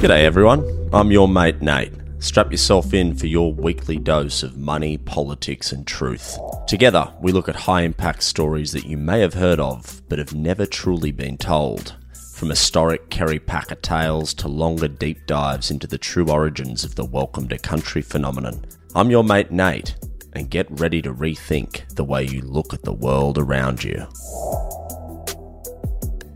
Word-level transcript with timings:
G'day, 0.00 0.24
everyone. 0.24 0.88
I'm 0.94 1.10
your 1.10 1.28
mate 1.28 1.60
Nate. 1.60 1.92
Strap 2.20 2.50
yourself 2.50 2.94
in 2.94 3.14
for 3.14 3.26
your 3.26 3.52
weekly 3.52 3.98
dose 3.98 4.42
of 4.42 4.56
money, 4.56 4.96
politics, 4.96 5.72
and 5.72 5.86
truth. 5.86 6.38
Together, 6.66 7.12
we 7.20 7.32
look 7.32 7.50
at 7.50 7.54
high 7.54 7.82
impact 7.82 8.22
stories 8.22 8.72
that 8.72 8.86
you 8.86 8.96
may 8.96 9.20
have 9.20 9.34
heard 9.34 9.60
of 9.60 10.00
but 10.08 10.18
have 10.18 10.34
never 10.34 10.64
truly 10.64 11.12
been 11.12 11.36
told. 11.36 11.96
From 12.32 12.48
historic 12.48 13.10
Kerry 13.10 13.38
Packer 13.38 13.74
tales 13.74 14.32
to 14.32 14.48
longer 14.48 14.88
deep 14.88 15.26
dives 15.26 15.70
into 15.70 15.86
the 15.86 15.98
true 15.98 16.30
origins 16.30 16.82
of 16.82 16.94
the 16.94 17.04
welcome 17.04 17.46
to 17.48 17.58
country 17.58 18.00
phenomenon. 18.00 18.64
I'm 18.94 19.10
your 19.10 19.22
mate 19.22 19.50
Nate, 19.50 19.96
and 20.32 20.48
get 20.48 20.80
ready 20.80 21.02
to 21.02 21.12
rethink 21.12 21.86
the 21.94 22.04
way 22.04 22.24
you 22.24 22.40
look 22.40 22.72
at 22.72 22.84
the 22.84 22.94
world 22.94 23.36
around 23.36 23.84
you. 23.84 24.06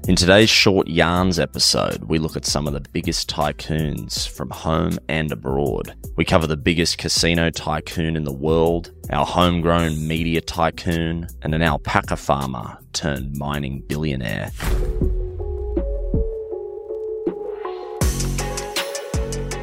In 0.06 0.16
today's 0.16 0.50
short 0.50 0.86
yarns 0.86 1.38
episode, 1.38 2.04
we 2.04 2.18
look 2.18 2.36
at 2.36 2.44
some 2.44 2.66
of 2.66 2.74
the 2.74 2.86
biggest 2.90 3.30
tycoons 3.30 4.28
from 4.28 4.50
home 4.50 4.98
and 5.08 5.32
abroad. 5.32 5.94
We 6.16 6.26
cover 6.26 6.46
the 6.46 6.58
biggest 6.58 6.98
casino 6.98 7.48
tycoon 7.48 8.14
in 8.14 8.24
the 8.24 8.32
world, 8.32 8.92
our 9.08 9.24
homegrown 9.24 10.06
media 10.06 10.42
tycoon, 10.42 11.26
and 11.40 11.54
an 11.54 11.62
alpaca 11.62 12.16
farmer 12.16 12.76
turned 12.92 13.38
mining 13.38 13.80
billionaire. 13.88 14.50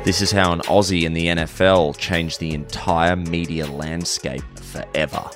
This 0.03 0.23
is 0.23 0.31
how 0.31 0.53
an 0.53 0.61
Aussie 0.61 1.03
in 1.03 1.13
the 1.13 1.27
NFL 1.27 1.99
changed 1.99 2.39
the 2.39 2.55
entire 2.55 3.15
media 3.15 3.67
landscape 3.67 4.41
forever. 4.57 5.29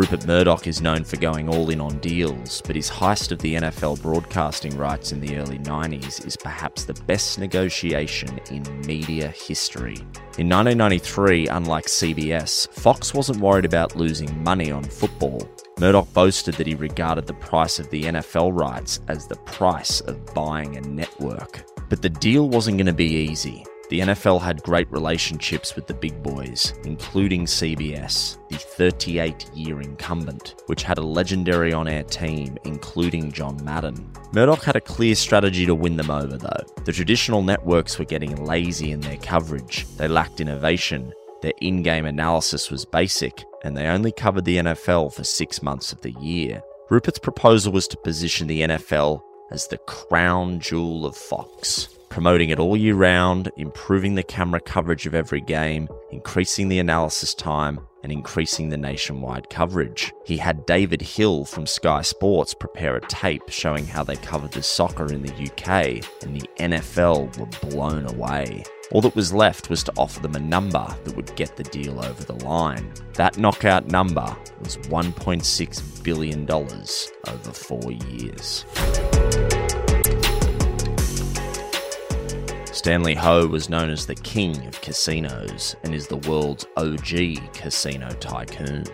Rupert 0.00 0.26
Murdoch 0.26 0.66
is 0.66 0.80
known 0.80 1.04
for 1.04 1.18
going 1.18 1.50
all 1.50 1.68
in 1.68 1.78
on 1.78 1.98
deals, 1.98 2.62
but 2.64 2.74
his 2.74 2.88
heist 2.88 3.32
of 3.32 3.38
the 3.40 3.56
NFL 3.56 4.00
broadcasting 4.00 4.74
rights 4.78 5.12
in 5.12 5.20
the 5.20 5.36
early 5.36 5.58
90s 5.58 6.26
is 6.26 6.38
perhaps 6.38 6.84
the 6.84 6.94
best 7.04 7.38
negotiation 7.38 8.40
in 8.50 8.62
media 8.86 9.28
history. 9.28 9.98
In 10.38 10.48
1993, 10.48 11.48
unlike 11.48 11.84
CBS, 11.84 12.66
Fox 12.72 13.12
wasn't 13.12 13.40
worried 13.40 13.66
about 13.66 13.94
losing 13.94 14.42
money 14.42 14.72
on 14.72 14.84
football. 14.84 15.46
Murdoch 15.78 16.10
boasted 16.14 16.54
that 16.54 16.66
he 16.66 16.74
regarded 16.74 17.26
the 17.26 17.34
price 17.34 17.78
of 17.78 17.90
the 17.90 18.04
NFL 18.04 18.58
rights 18.58 19.00
as 19.08 19.26
the 19.26 19.36
price 19.36 20.00
of 20.00 20.32
buying 20.32 20.78
a 20.78 20.80
network. 20.80 21.62
But 21.90 22.00
the 22.00 22.08
deal 22.08 22.48
wasn't 22.48 22.78
going 22.78 22.86
to 22.86 22.94
be 22.94 23.04
easy. 23.04 23.66
The 23.90 23.98
NFL 23.98 24.40
had 24.40 24.62
great 24.62 24.88
relationships 24.92 25.74
with 25.74 25.88
the 25.88 25.94
big 25.94 26.22
boys, 26.22 26.74
including 26.84 27.44
CBS, 27.44 28.38
the 28.48 28.56
38 28.56 29.50
year 29.52 29.80
incumbent, 29.80 30.54
which 30.66 30.84
had 30.84 30.98
a 30.98 31.02
legendary 31.02 31.72
on 31.72 31.88
air 31.88 32.04
team, 32.04 32.56
including 32.62 33.32
John 33.32 33.58
Madden. 33.64 34.08
Murdoch 34.32 34.62
had 34.62 34.76
a 34.76 34.80
clear 34.80 35.16
strategy 35.16 35.66
to 35.66 35.74
win 35.74 35.96
them 35.96 36.08
over, 36.08 36.38
though. 36.38 36.62
The 36.84 36.92
traditional 36.92 37.42
networks 37.42 37.98
were 37.98 38.04
getting 38.04 38.44
lazy 38.44 38.92
in 38.92 39.00
their 39.00 39.16
coverage, 39.16 39.88
they 39.96 40.06
lacked 40.06 40.40
innovation, 40.40 41.12
their 41.42 41.54
in 41.60 41.82
game 41.82 42.06
analysis 42.06 42.70
was 42.70 42.84
basic, 42.84 43.42
and 43.64 43.76
they 43.76 43.88
only 43.88 44.12
covered 44.12 44.44
the 44.44 44.58
NFL 44.58 45.12
for 45.12 45.24
six 45.24 45.64
months 45.64 45.92
of 45.92 46.00
the 46.02 46.12
year. 46.12 46.62
Rupert's 46.90 47.18
proposal 47.18 47.72
was 47.72 47.88
to 47.88 47.96
position 47.96 48.46
the 48.46 48.60
NFL 48.60 49.20
as 49.50 49.66
the 49.66 49.78
crown 49.78 50.60
jewel 50.60 51.06
of 51.06 51.16
Fox 51.16 51.88
promoting 52.10 52.50
it 52.50 52.58
all 52.58 52.76
year 52.76 52.94
round, 52.94 53.50
improving 53.56 54.16
the 54.16 54.22
camera 54.22 54.60
coverage 54.60 55.06
of 55.06 55.14
every 55.14 55.40
game, 55.40 55.88
increasing 56.10 56.68
the 56.68 56.78
analysis 56.78 57.32
time, 57.32 57.80
and 58.02 58.12
increasing 58.12 58.68
the 58.68 58.76
nationwide 58.76 59.48
coverage. 59.50 60.12
He 60.24 60.36
had 60.36 60.66
David 60.66 61.00
Hill 61.00 61.44
from 61.44 61.66
Sky 61.66 62.02
Sports 62.02 62.54
prepare 62.54 62.96
a 62.96 63.06
tape 63.06 63.48
showing 63.48 63.86
how 63.86 64.02
they 64.02 64.16
covered 64.16 64.52
the 64.52 64.62
soccer 64.62 65.12
in 65.12 65.22
the 65.22 65.32
UK, 65.32 66.04
and 66.22 66.34
the 66.34 66.48
NFL 66.58 67.36
were 67.38 67.70
blown 67.70 68.06
away. 68.06 68.64
All 68.92 69.00
that 69.02 69.14
was 69.14 69.32
left 69.32 69.70
was 69.70 69.84
to 69.84 69.92
offer 69.96 70.20
them 70.20 70.34
a 70.34 70.40
number 70.40 70.84
that 71.04 71.14
would 71.14 71.36
get 71.36 71.56
the 71.56 71.62
deal 71.64 72.04
over 72.04 72.24
the 72.24 72.44
line. 72.44 72.92
That 73.14 73.38
knockout 73.38 73.86
number 73.86 74.36
was 74.60 74.78
$1.6 74.78 76.02
billion 76.02 76.50
over 76.50 77.52
four 77.52 77.92
years. 77.92 78.64
Stanley 82.80 83.14
Ho 83.14 83.46
was 83.46 83.68
known 83.68 83.90
as 83.90 84.06
the 84.06 84.14
king 84.14 84.66
of 84.66 84.80
casinos 84.80 85.76
and 85.84 85.94
is 85.94 86.06
the 86.06 86.16
world's 86.16 86.64
OG 86.78 87.52
casino 87.52 88.08
tycoon. 88.12 88.84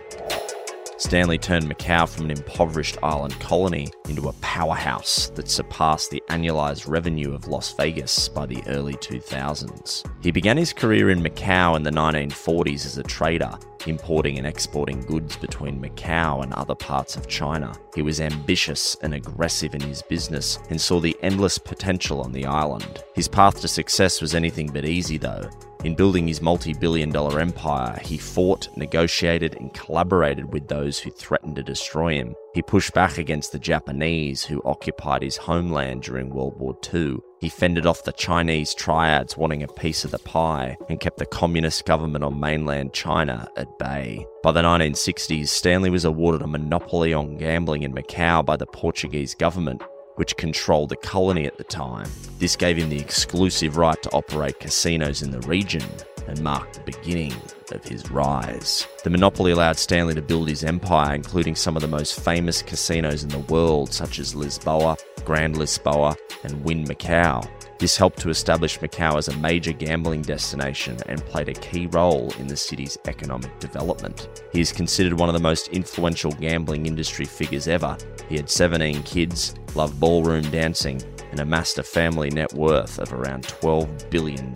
Stanley 0.99 1.37
turned 1.37 1.65
Macau 1.65 2.09
from 2.09 2.25
an 2.25 2.31
impoverished 2.31 2.97
island 3.03 3.39
colony 3.39 3.87
into 4.09 4.29
a 4.29 4.33
powerhouse 4.33 5.29
that 5.35 5.47
surpassed 5.47 6.09
the 6.09 6.23
annualized 6.29 6.89
revenue 6.89 7.35
of 7.35 7.47
Las 7.47 7.73
Vegas 7.73 8.27
by 8.27 8.47
the 8.47 8.63
early 8.65 8.95
2000s. 8.95 10.03
He 10.23 10.31
began 10.31 10.57
his 10.57 10.73
career 10.73 11.11
in 11.11 11.21
Macau 11.21 11.75
in 11.75 11.83
the 11.83 11.91
1940s 11.91 12.87
as 12.87 12.97
a 12.97 13.03
trader, 13.03 13.53
importing 13.85 14.39
and 14.39 14.47
exporting 14.47 15.01
goods 15.01 15.37
between 15.37 15.79
Macau 15.79 16.41
and 16.41 16.51
other 16.53 16.75
parts 16.75 17.15
of 17.15 17.27
China. 17.27 17.75
He 17.93 18.01
was 18.01 18.19
ambitious 18.19 18.97
and 19.03 19.13
aggressive 19.13 19.75
in 19.75 19.81
his 19.81 20.01
business 20.01 20.57
and 20.71 20.81
saw 20.81 20.99
the 20.99 21.15
endless 21.21 21.59
potential 21.59 22.21
on 22.21 22.31
the 22.31 22.47
island. 22.47 23.03
His 23.13 23.27
path 23.27 23.61
to 23.61 23.67
success 23.67 24.19
was 24.19 24.33
anything 24.33 24.67
but 24.67 24.85
easy, 24.85 25.17
though. 25.17 25.47
In 25.83 25.95
building 25.95 26.27
his 26.27 26.41
multi 26.41 26.73
billion 26.73 27.11
dollar 27.11 27.39
empire, 27.39 27.99
he 28.03 28.17
fought, 28.17 28.67
negotiated, 28.75 29.55
and 29.55 29.73
collaborated 29.73 30.51
with 30.51 30.67
those 30.67 30.99
who 30.99 31.11
threatened 31.11 31.55
to 31.55 31.63
destroy 31.63 32.15
him. 32.15 32.35
He 32.53 32.61
pushed 32.63 32.93
back 32.93 33.19
against 33.19 33.51
the 33.51 33.59
Japanese, 33.59 34.43
who 34.43 34.61
occupied 34.65 35.21
his 35.21 35.37
homeland 35.37 36.01
during 36.01 36.29
World 36.29 36.57
War 36.57 36.75
II. 36.93 37.17
He 37.39 37.49
fended 37.49 37.85
off 37.85 38.03
the 38.03 38.11
Chinese 38.13 38.73
triads 38.73 39.37
wanting 39.37 39.61
a 39.61 39.67
piece 39.67 40.03
of 40.03 40.09
the 40.09 40.17
pie 40.19 40.75
and 40.89 40.99
kept 40.99 41.17
the 41.17 41.25
communist 41.27 41.85
government 41.85 42.23
on 42.23 42.39
mainland 42.39 42.93
China 42.93 43.47
at 43.55 43.77
bay. 43.77 44.25
By 44.41 44.53
the 44.53 44.63
1960s, 44.63 45.49
Stanley 45.49 45.91
was 45.91 46.05
awarded 46.05 46.41
a 46.41 46.47
monopoly 46.47 47.13
on 47.13 47.37
gambling 47.37 47.83
in 47.83 47.93
Macau 47.93 48.43
by 48.43 48.57
the 48.57 48.65
Portuguese 48.65 49.35
government 49.35 49.83
which 50.17 50.37
controlled 50.37 50.89
the 50.89 50.95
colony 50.95 51.45
at 51.45 51.57
the 51.57 51.63
time. 51.63 52.09
This 52.37 52.55
gave 52.55 52.77
him 52.77 52.89
the 52.89 52.99
exclusive 52.99 53.77
right 53.77 54.01
to 54.03 54.11
operate 54.11 54.59
casinos 54.59 55.21
in 55.23 55.31
the 55.31 55.39
region 55.41 55.83
and 56.27 56.43
marked 56.43 56.73
the 56.73 56.91
beginning 56.91 57.33
of 57.71 57.83
his 57.83 58.11
rise. 58.11 58.85
The 59.03 59.09
monopoly 59.09 59.51
allowed 59.51 59.77
Stanley 59.77 60.13
to 60.15 60.21
build 60.21 60.49
his 60.49 60.63
empire, 60.63 61.15
including 61.15 61.55
some 61.55 61.75
of 61.75 61.81
the 61.81 61.87
most 61.87 62.19
famous 62.19 62.61
casinos 62.61 63.23
in 63.23 63.29
the 63.29 63.39
world, 63.39 63.93
such 63.93 64.19
as 64.19 64.35
Lisboa, 64.35 64.97
Grand 65.23 65.55
Lisboa, 65.55 66.15
and 66.43 66.63
Wynn 66.63 66.85
Macau. 66.85 67.47
This 67.79 67.95
helped 67.95 68.19
to 68.21 68.31
establish 68.31 68.79
Macau 68.79 69.17
as 69.19 69.27
a 69.27 69.37
major 69.37 69.71
gambling 69.71 70.23
destination 70.23 70.97
and 71.05 71.23
played 71.25 71.47
a 71.47 71.53
key 71.53 71.85
role 71.85 72.33
in 72.39 72.47
the 72.47 72.57
city's 72.57 72.97
economic 73.05 73.59
development. 73.59 74.41
He 74.51 74.61
is 74.61 74.71
considered 74.71 75.13
one 75.13 75.29
of 75.29 75.33
the 75.33 75.41
most 75.41 75.67
influential 75.67 76.31
gambling 76.31 76.87
industry 76.87 77.25
figures 77.25 77.67
ever. 77.67 77.95
He 78.29 78.35
had 78.35 78.49
17 78.49 79.03
kids, 79.03 79.53
loved 79.75 79.99
ballroom 79.99 80.49
dancing, 80.49 81.03
and 81.29 81.39
amassed 81.39 81.77
a 81.77 81.83
family 81.83 82.31
net 82.31 82.51
worth 82.53 82.97
of 82.97 83.13
around 83.13 83.43
$12 83.43 84.09
billion. 84.09 84.53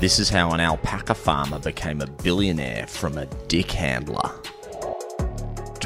This 0.00 0.18
is 0.18 0.28
how 0.28 0.52
an 0.52 0.60
alpaca 0.60 1.14
farmer 1.14 1.58
became 1.58 2.02
a 2.02 2.06
billionaire 2.06 2.86
from 2.86 3.16
a 3.16 3.24
dick 3.48 3.72
handler. 3.72 4.30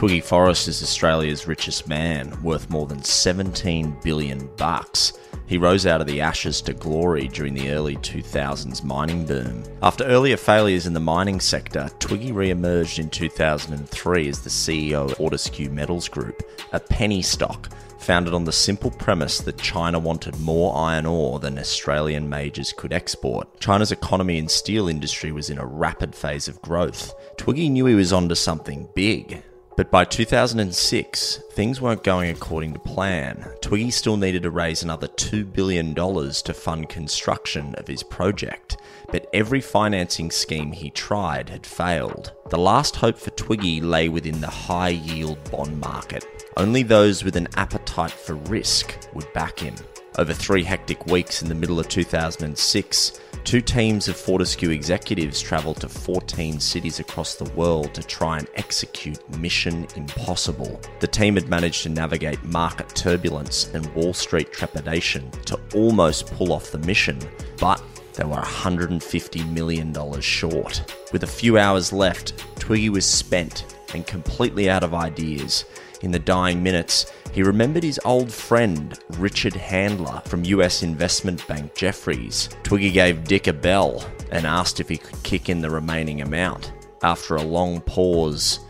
Twiggy 0.03 0.21
Forrest 0.21 0.67
is 0.67 0.83
Australia's 0.83 1.47
richest 1.47 1.87
man, 1.87 2.37
worth 2.43 2.69
more 2.69 2.89
than 2.89 3.05
17 3.05 3.99
billion 4.03 4.49
bucks. 4.57 5.13
He 5.47 5.57
rose 5.57 5.87
out 5.87 6.01
of 6.01 6.09
the 6.09 6.21
ashes 6.21 6.61
to 6.63 6.75
glory 6.75 7.29
during 7.29 7.55
the 7.55 7.71
early 7.71 7.95
2000s 7.99 8.83
mining 8.83 9.25
boom. 9.25 9.63
After 9.81 10.03
earlier 10.03 10.37
failures 10.37 10.89
in 10.89 10.93
the 10.93 10.99
mining 10.99 11.39
sector, 11.39 11.89
Twiggy 12.01 12.33
re-emerged 12.33 12.99
in 12.99 13.11
2003 13.11 14.29
as 14.29 14.41
the 14.41 14.51
CEO 14.51 15.09
of 15.09 15.17
Fortescue 15.19 15.71
Metals 15.71 16.09
Group, 16.09 16.43
a 16.73 16.81
penny 16.81 17.23
stock 17.23 17.73
founded 18.01 18.35
on 18.35 18.43
the 18.43 18.51
simple 18.51 18.91
premise 18.91 19.39
that 19.39 19.57
China 19.59 20.01
wanted 20.01 20.37
more 20.41 20.77
iron 20.77 21.07
ore 21.07 21.39
than 21.39 21.61
Australian 21.61 22.29
majors 22.29 22.73
could 22.73 22.93
export. 22.93 23.61
China's 23.61 23.93
economy 23.93 24.41
and 24.41 24.51
steel 24.51 24.89
industry 24.89 25.31
was 25.31 25.49
in 25.49 25.59
a 25.59 25.65
rapid 25.65 26.13
phase 26.13 26.49
of 26.49 26.61
growth. 26.61 27.15
Twiggy 27.37 27.69
knew 27.69 27.87
he 27.87 27.95
was 27.95 28.13
onto 28.13 28.35
something 28.35 28.89
big. 28.97 29.45
But 29.77 29.91
by 29.91 30.05
2006, 30.05 31.41
things 31.53 31.81
weren't 31.81 32.05
going 32.05 32.31
according 32.31 32.75
to 32.75 32.79
plan. 32.79 33.47
Twiggy 33.63 33.91
still 33.91 34.19
needed 34.19 34.43
to 34.43 34.51
raise 34.51 34.83
another 34.83 35.09
$2 35.09 35.51
billion 35.51 35.95
to 35.95 36.55
fund 36.55 36.89
construction 36.91 37.75
of 37.77 37.89
his 37.89 38.03
project, 38.03 38.77
but 39.11 39.29
every 39.33 39.63
financing 39.63 40.31
scheme 40.31 40.73
he 40.73 40.91
tried 40.91 41.49
had 41.49 41.65
failed. 41.65 42.33
The 42.51 42.59
last 42.59 42.97
hope 42.97 43.17
for 43.17 43.31
Twiggy 43.31 43.81
lay 43.81 44.11
within 44.11 44.43
the 44.43 44.51
high 44.51 44.91
yield 44.91 45.39
bond 45.51 45.81
market. 45.81 46.27
Only 46.59 46.83
those 46.83 47.25
with 47.25 47.37
an 47.37 47.49
appetite 47.57 48.11
for 48.11 48.35
risk 48.35 48.99
would 49.15 49.33
back 49.33 49.59
him. 49.59 49.75
Over 50.19 50.35
three 50.35 50.63
hectic 50.63 51.07
weeks 51.07 51.41
in 51.41 51.49
the 51.49 51.55
middle 51.55 51.81
of 51.81 51.89
2006, 51.89 53.21
two 53.45 53.63
teams 53.63 54.09
of 54.09 54.17
Fortescue 54.17 54.69
executives 54.69 55.41
travelled 55.41 55.81
to 55.81 55.89
14 55.89 56.61
cities 56.61 57.01
across 57.01 57.35
the 57.35 57.51
world 57.53 57.95
to 57.95 58.03
try 58.03 58.39
and 58.39 58.47
execute 58.57 59.19
Mission 59.39 59.87
Impossible. 59.97 60.79
The 61.01 61.07
team 61.07 61.35
had 61.35 61.49
managed 61.49 61.85
to 61.85 61.89
navigate 61.89 62.45
market 62.45 62.91
turbulence 62.91 63.73
and 63.73 63.87
Wall 63.95 64.13
Street 64.13 64.53
trepidation 64.53 65.31
to 65.47 65.59
almost 65.75 66.27
pull 66.35 66.53
off 66.53 66.73
the 66.73 66.79
mission, 66.79 67.19
but 67.59 67.83
they 68.13 68.25
were 68.25 68.37
$150 68.37 69.51
million 69.51 70.21
short. 70.21 70.95
With 71.11 71.23
a 71.23 71.27
few 71.27 71.57
hours 71.57 71.91
left, 71.91 72.45
Twiggy 72.59 72.91
was 72.91 73.07
spent 73.07 73.75
and 73.95 74.07
completely 74.07 74.69
out 74.69 74.85
of 74.85 74.93
ideas. 74.93 75.65
In 76.03 76.11
the 76.11 76.19
dying 76.19 76.63
minutes, 76.63 77.13
he 77.33 77.43
remembered 77.43 77.85
his 77.85 78.01
old 78.05 78.31
friend, 78.31 78.99
Richard 79.19 79.55
Handler 79.55 80.21
from 80.25 80.45
US 80.45 80.83
investment 80.83 81.47
bank 81.47 81.75
Jefferies. 81.77 82.49
Twiggy 82.65 82.91
gave 82.91 83.25
Dick 83.25 83.47
a 83.47 83.53
bell 83.53 84.05
and 84.33 84.45
asked 84.45 84.81
if 84.81 84.89
he 84.89 84.99
could 84.99 85.23
kick 85.23 85.49
in 85.49 85.61
the 85.61 85.71
remaining 85.71 86.21
amount. 86.21 86.73
After 87.03 87.37
a 87.37 87.43
long 87.43 87.81
pause, 87.81 88.61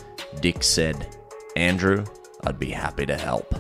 Dick 0.41 0.63
said, 0.63 1.17
Andrew, 1.57 2.05
I'd 2.45 2.59
be 2.59 2.71
happy 2.71 3.07
to 3.07 3.17
help. 3.17 3.55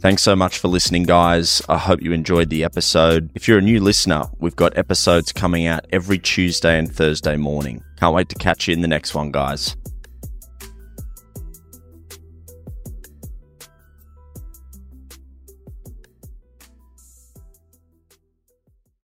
Thanks 0.00 0.22
so 0.22 0.36
much 0.36 0.58
for 0.58 0.68
listening, 0.68 1.02
guys. 1.02 1.60
I 1.68 1.78
hope 1.78 2.00
you 2.00 2.12
enjoyed 2.12 2.48
the 2.48 2.64
episode. 2.64 3.30
If 3.34 3.48
you're 3.48 3.58
a 3.58 3.62
new 3.62 3.80
listener, 3.80 4.24
we've 4.38 4.54
got 4.54 4.76
episodes 4.78 5.32
coming 5.32 5.66
out 5.66 5.84
every 5.90 6.18
Tuesday 6.18 6.78
and 6.78 6.90
Thursday 6.94 7.36
morning. 7.36 7.82
Can't 7.98 8.14
wait 8.14 8.28
to 8.28 8.34
catch 8.36 8.68
you 8.68 8.74
in 8.74 8.82
the 8.82 8.88
next 8.88 9.14
one, 9.14 9.30
guys. 9.30 9.76